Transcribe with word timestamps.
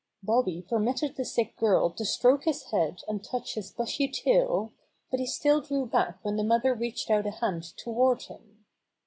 Bobby 0.23 0.63
permitted 0.67 1.15
the 1.15 1.23
sick 1.23 1.55
girl 1.57 1.91
to 1.91 2.05
stroke 2.05 2.45
his 2.45 2.63
head 2.71 3.01
and 3.07 3.23
touch 3.23 3.53
his 3.53 3.69
bushy 3.71 4.07
tail, 4.07 4.73
but 5.11 5.19
he 5.19 5.27
still 5.27 5.61
drew 5.61 5.85
back 5.85 6.17
when 6.23 6.37
the 6.37 6.43
mother 6.43 6.73
reached 6.73 7.11
out 7.11 7.27
a 7.27 7.29
hand 7.29 7.61
toward 7.77 8.23
him. 8.23 8.65